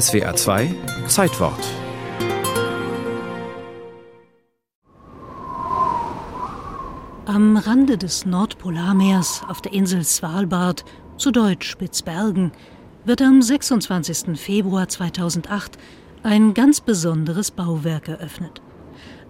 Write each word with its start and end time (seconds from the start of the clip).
SWA 0.00 0.34
2 0.34 0.74
Zeitwort 1.06 1.60
Am 7.26 7.56
Rande 7.56 7.96
des 7.96 8.26
Nordpolarmeers 8.26 9.42
auf 9.46 9.60
der 9.60 9.72
Insel 9.72 10.02
Svalbard, 10.02 10.84
zu 11.16 11.30
Deutsch 11.30 11.70
Spitzbergen, 11.70 12.50
wird 13.04 13.22
am 13.22 13.40
26. 13.40 14.36
Februar 14.36 14.88
2008 14.88 15.78
ein 16.24 16.54
ganz 16.54 16.80
besonderes 16.80 17.52
Bauwerk 17.52 18.08
eröffnet. 18.08 18.62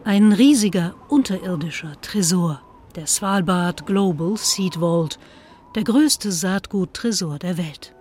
Ein 0.04 0.32
riesiger 0.32 0.94
unterirdischer 1.08 2.00
Tresor, 2.00 2.62
der 2.96 3.06
Svalbard 3.06 3.84
Global 3.84 4.38
Seed 4.38 4.76
Vault, 4.76 5.18
der 5.74 5.84
größte 5.84 6.32
Saatguttresor 6.32 7.38
der 7.38 7.58
Welt. 7.58 7.93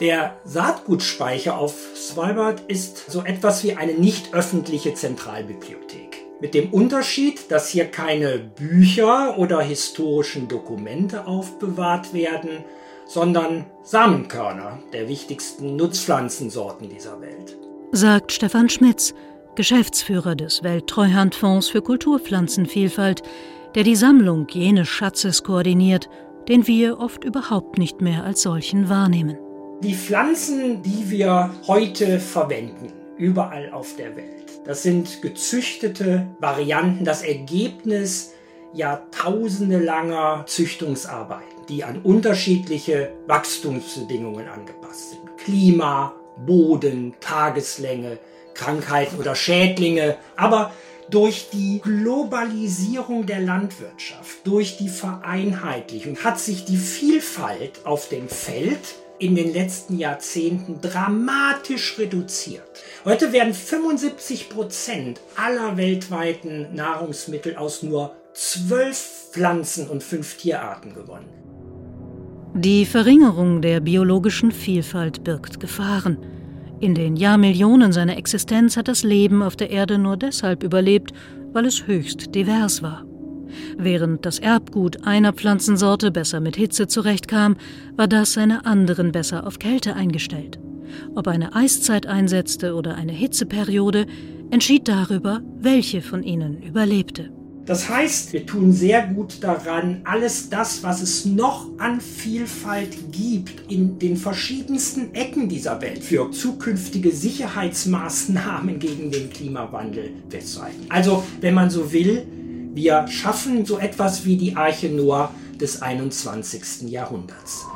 Der 0.00 0.36
Saatgutspeicher 0.44 1.56
auf 1.56 1.74
Svalbard 1.94 2.60
ist 2.68 3.10
so 3.10 3.24
etwas 3.24 3.64
wie 3.64 3.76
eine 3.76 3.94
nicht 3.94 4.34
öffentliche 4.34 4.92
Zentralbibliothek. 4.92 6.22
Mit 6.38 6.52
dem 6.52 6.68
Unterschied, 6.70 7.50
dass 7.50 7.70
hier 7.70 7.86
keine 7.86 8.38
Bücher 8.38 9.38
oder 9.38 9.62
historischen 9.62 10.48
Dokumente 10.48 11.26
aufbewahrt 11.26 12.12
werden, 12.12 12.62
sondern 13.06 13.64
Samenkörner 13.84 14.80
der 14.92 15.08
wichtigsten 15.08 15.76
Nutzpflanzensorten 15.76 16.90
dieser 16.90 17.22
Welt. 17.22 17.56
Sagt 17.92 18.32
Stefan 18.32 18.68
Schmitz, 18.68 19.14
Geschäftsführer 19.54 20.34
des 20.34 20.62
Welttreuhandfonds 20.62 21.70
für 21.70 21.80
Kulturpflanzenvielfalt, 21.80 23.22
der 23.74 23.84
die 23.84 23.96
Sammlung 23.96 24.46
jenes 24.50 24.88
Schatzes 24.88 25.42
koordiniert, 25.42 26.10
den 26.50 26.66
wir 26.66 27.00
oft 27.00 27.24
überhaupt 27.24 27.78
nicht 27.78 28.02
mehr 28.02 28.24
als 28.24 28.42
solchen 28.42 28.90
wahrnehmen. 28.90 29.38
Die 29.82 29.94
Pflanzen, 29.94 30.82
die 30.82 31.10
wir 31.10 31.50
heute 31.66 32.18
verwenden, 32.18 32.94
überall 33.18 33.70
auf 33.72 33.94
der 33.96 34.16
Welt, 34.16 34.60
das 34.64 34.82
sind 34.82 35.20
gezüchtete 35.20 36.26
Varianten, 36.40 37.04
das 37.04 37.22
Ergebnis 37.22 38.32
jahrtausende 38.72 39.78
langer 39.78 40.44
Züchtungsarbeiten, 40.46 41.66
die 41.68 41.84
an 41.84 42.00
unterschiedliche 42.00 43.12
Wachstumsbedingungen 43.26 44.48
angepasst 44.48 45.10
sind. 45.10 45.36
Klima, 45.36 46.14
Boden, 46.46 47.14
Tageslänge, 47.20 48.18
Krankheiten 48.54 49.18
oder 49.18 49.34
Schädlinge, 49.34 50.16
aber 50.36 50.72
durch 51.10 51.50
die 51.52 51.80
Globalisierung 51.82 53.26
der 53.26 53.40
Landwirtschaft, 53.40 54.38
durch 54.44 54.78
die 54.78 54.88
Vereinheitlichung 54.88 56.16
hat 56.24 56.40
sich 56.40 56.64
die 56.64 56.78
Vielfalt 56.78 57.84
auf 57.84 58.08
dem 58.08 58.28
Feld 58.28 58.96
in 59.18 59.34
den 59.34 59.52
letzten 59.52 59.98
Jahrzehnten 59.98 60.80
dramatisch 60.80 61.98
reduziert. 61.98 62.62
Heute 63.04 63.32
werden 63.32 63.54
75 63.54 64.48
Prozent 64.48 65.20
aller 65.36 65.76
weltweiten 65.76 66.74
Nahrungsmittel 66.74 67.56
aus 67.56 67.82
nur 67.82 68.14
zwölf 68.34 69.30
Pflanzen 69.32 69.88
und 69.88 70.02
fünf 70.02 70.36
Tierarten 70.36 70.94
gewonnen. 70.94 71.28
Die 72.54 72.86
Verringerung 72.86 73.60
der 73.60 73.80
biologischen 73.80 74.50
Vielfalt 74.50 75.24
birgt 75.24 75.60
Gefahren. 75.60 76.18
In 76.80 76.94
den 76.94 77.16
Jahrmillionen 77.16 77.92
seiner 77.92 78.16
Existenz 78.16 78.76
hat 78.76 78.88
das 78.88 79.02
Leben 79.02 79.42
auf 79.42 79.56
der 79.56 79.70
Erde 79.70 79.98
nur 79.98 80.16
deshalb 80.16 80.62
überlebt, 80.62 81.12
weil 81.52 81.66
es 81.66 81.86
höchst 81.86 82.34
divers 82.34 82.82
war. 82.82 83.04
Während 83.76 84.26
das 84.26 84.38
Erbgut 84.38 85.06
einer 85.06 85.32
Pflanzensorte 85.32 86.10
besser 86.10 86.40
mit 86.40 86.56
Hitze 86.56 86.86
zurechtkam, 86.86 87.56
war 87.96 88.08
das 88.08 88.36
einer 88.38 88.66
anderen 88.66 89.12
besser 89.12 89.46
auf 89.46 89.58
Kälte 89.58 89.94
eingestellt. 89.94 90.58
Ob 91.14 91.28
eine 91.28 91.54
Eiszeit 91.54 92.06
einsetzte 92.06 92.74
oder 92.74 92.94
eine 92.94 93.12
Hitzeperiode, 93.12 94.06
entschied 94.50 94.88
darüber, 94.88 95.42
welche 95.58 96.02
von 96.02 96.22
ihnen 96.22 96.62
überlebte. 96.62 97.30
Das 97.66 97.88
heißt, 97.88 98.32
wir 98.32 98.46
tun 98.46 98.72
sehr 98.72 99.08
gut 99.08 99.42
daran, 99.42 100.00
alles 100.04 100.48
das, 100.48 100.84
was 100.84 101.02
es 101.02 101.24
noch 101.24 101.66
an 101.78 102.00
Vielfalt 102.00 102.96
gibt, 103.10 103.72
in 103.72 103.98
den 103.98 104.16
verschiedensten 104.16 105.12
Ecken 105.14 105.48
dieser 105.48 105.80
Welt 105.82 106.04
für 106.04 106.30
zukünftige 106.30 107.10
Sicherheitsmaßnahmen 107.10 108.78
gegen 108.78 109.10
den 109.10 109.30
Klimawandel 109.30 110.10
festzuhalten. 110.28 110.86
Also, 110.90 111.24
wenn 111.40 111.54
man 111.54 111.68
so 111.68 111.92
will, 111.92 112.24
wir 112.76 113.08
schaffen 113.08 113.64
so 113.64 113.78
etwas 113.78 114.26
wie 114.26 114.36
die 114.36 114.54
Arche 114.54 114.90
Noah 114.90 115.30
des 115.58 115.80
21. 115.80 116.90
Jahrhunderts. 116.90 117.66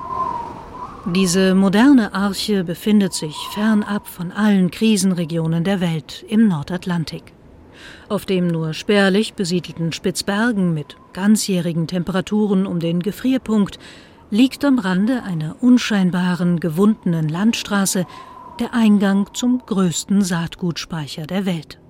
Diese 1.06 1.54
moderne 1.54 2.12
Arche 2.12 2.64
befindet 2.64 3.14
sich 3.14 3.34
fernab 3.54 4.06
von 4.06 4.30
allen 4.30 4.70
Krisenregionen 4.70 5.64
der 5.64 5.80
Welt 5.80 6.26
im 6.28 6.48
Nordatlantik. 6.48 7.32
Auf 8.10 8.26
dem 8.26 8.48
nur 8.48 8.74
spärlich 8.74 9.32
besiedelten 9.32 9.94
Spitzbergen 9.94 10.74
mit 10.74 10.96
ganzjährigen 11.14 11.86
Temperaturen 11.86 12.66
um 12.66 12.78
den 12.78 13.00
Gefrierpunkt 13.00 13.78
liegt 14.30 14.66
am 14.66 14.78
Rande 14.78 15.22
einer 15.22 15.56
unscheinbaren, 15.62 16.60
gewundenen 16.60 17.30
Landstraße 17.30 18.04
der 18.60 18.74
Eingang 18.74 19.30
zum 19.32 19.62
größten 19.64 20.20
Saatgutspeicher 20.20 21.26
der 21.26 21.46
Welt. 21.46 21.80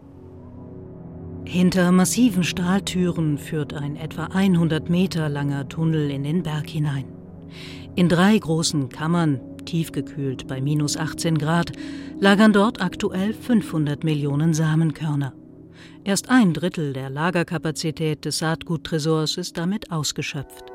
Hinter 1.50 1.90
massiven 1.90 2.44
Stahltüren 2.44 3.36
führt 3.36 3.74
ein 3.74 3.96
etwa 3.96 4.26
100 4.26 4.88
Meter 4.88 5.28
langer 5.28 5.68
Tunnel 5.68 6.08
in 6.08 6.22
den 6.22 6.44
Berg 6.44 6.70
hinein. 6.70 7.06
In 7.96 8.08
drei 8.08 8.38
großen 8.38 8.88
Kammern, 8.88 9.40
tiefgekühlt 9.64 10.46
bei 10.46 10.60
minus 10.60 10.96
18 10.96 11.38
Grad, 11.38 11.72
lagern 12.20 12.52
dort 12.52 12.80
aktuell 12.80 13.34
500 13.34 14.04
Millionen 14.04 14.54
Samenkörner. 14.54 15.32
Erst 16.04 16.30
ein 16.30 16.54
Drittel 16.54 16.92
der 16.92 17.10
Lagerkapazität 17.10 18.24
des 18.24 18.38
Saatguttresors 18.38 19.36
ist 19.36 19.58
damit 19.58 19.90
ausgeschöpft. 19.90 20.66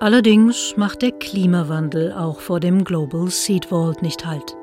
Allerdings 0.00 0.72
macht 0.78 1.02
der 1.02 1.12
Klimawandel 1.12 2.14
auch 2.14 2.40
vor 2.40 2.60
dem 2.60 2.82
Global 2.82 3.28
Seed 3.28 3.66
Vault 3.66 4.00
nicht 4.00 4.24
Halt. 4.24 4.56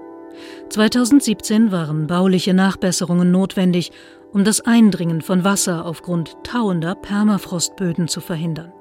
2017 0.70 1.72
waren 1.72 2.08
bauliche 2.08 2.54
Nachbesserungen 2.54 3.32
notwendig, 3.32 3.92
um 4.34 4.44
das 4.44 4.62
Eindringen 4.62 5.22
von 5.22 5.44
Wasser 5.44 5.86
aufgrund 5.86 6.38
tauender 6.44 6.96
Permafrostböden 6.96 8.08
zu 8.08 8.22
verhindern. 8.22 8.72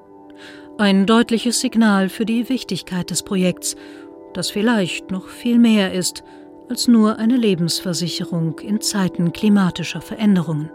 Ein 0.77 1.05
deutliches 1.05 1.59
Signal 1.59 2.09
für 2.09 2.25
die 2.25 2.47
Wichtigkeit 2.49 3.09
des 3.09 3.23
Projekts, 3.23 3.75
das 4.33 4.49
vielleicht 4.49 5.11
noch 5.11 5.27
viel 5.27 5.59
mehr 5.59 5.93
ist 5.93 6.23
als 6.69 6.87
nur 6.87 7.17
eine 7.17 7.35
Lebensversicherung 7.35 8.59
in 8.59 8.79
Zeiten 8.79 9.33
klimatischer 9.33 10.01
Veränderungen. 10.01 10.69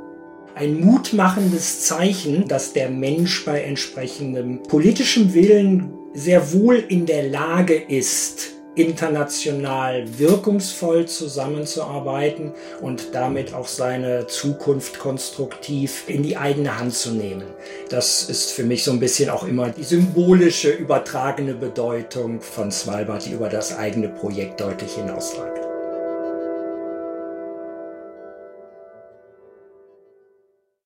Ein 0.56 0.80
mutmachendes 0.80 1.82
Zeichen, 1.82 2.48
dass 2.48 2.72
der 2.72 2.90
Mensch 2.90 3.44
bei 3.44 3.62
entsprechendem 3.62 4.62
politischem 4.64 5.34
Willen 5.34 5.92
sehr 6.12 6.52
wohl 6.52 6.76
in 6.76 7.06
der 7.06 7.28
Lage 7.28 7.74
ist, 7.74 8.53
international 8.74 10.04
wirkungsvoll 10.18 11.06
zusammenzuarbeiten 11.06 12.52
und 12.80 13.14
damit 13.14 13.54
auch 13.54 13.68
seine 13.68 14.26
Zukunft 14.26 14.98
konstruktiv 14.98 16.04
in 16.08 16.22
die 16.22 16.36
eigene 16.36 16.78
Hand 16.78 16.94
zu 16.94 17.12
nehmen. 17.12 17.44
Das 17.88 18.28
ist 18.28 18.52
für 18.52 18.64
mich 18.64 18.84
so 18.84 18.90
ein 18.90 19.00
bisschen 19.00 19.30
auch 19.30 19.44
immer 19.44 19.70
die 19.70 19.84
symbolische, 19.84 20.70
übertragene 20.70 21.54
Bedeutung 21.54 22.40
von 22.40 22.70
Svalbard, 22.70 23.26
die 23.26 23.32
über 23.32 23.48
das 23.48 23.76
eigene 23.76 24.08
Projekt 24.08 24.60
deutlich 24.60 24.94
hinausragt. 24.94 25.73